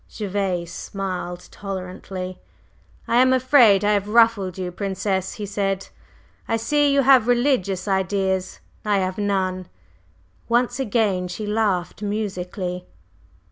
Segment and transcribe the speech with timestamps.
[0.09, 2.39] Gervase smiled tolerantly.
[3.07, 5.89] "I am afraid I have ruffled you, Princess," he said.
[6.47, 9.67] "I see you have religious ideas: I have none."
[10.49, 12.87] Once again she laughed musically.